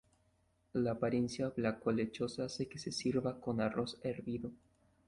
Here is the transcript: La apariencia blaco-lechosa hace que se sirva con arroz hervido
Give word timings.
La 0.73 0.93
apariencia 0.93 1.49
blaco-lechosa 1.49 2.45
hace 2.45 2.67
que 2.67 2.79
se 2.79 2.91
sirva 2.91 3.39
con 3.39 3.61
arroz 3.61 3.99
hervido 4.01 4.51